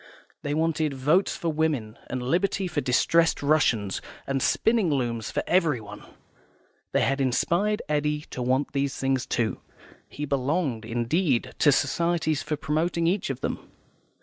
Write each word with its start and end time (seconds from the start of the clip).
They 0.41 0.55
wanted 0.55 0.95
Votes 0.95 1.35
for 1.37 1.49
Women, 1.49 1.95
and 2.09 2.23
Liberty 2.23 2.67
for 2.67 2.81
Distressed 2.81 3.43
Russians, 3.43 4.01
and 4.25 4.41
spinning 4.41 4.89
looms 4.89 5.29
for 5.29 5.43
everyone. 5.45 6.03
They 6.91 7.01
had 7.01 7.21
inspired 7.21 7.83
Eddy 7.87 8.21
to 8.31 8.41
want 8.41 8.73
these 8.73 8.95
things, 8.95 9.27
too; 9.27 9.59
he 10.09 10.25
belonged, 10.25 10.85
indeed, 10.85 11.53
to 11.59 11.71
societies 11.71 12.41
for 12.41 12.55
promoting 12.57 13.05
each 13.05 13.29
of 13.29 13.41
them. 13.41 13.59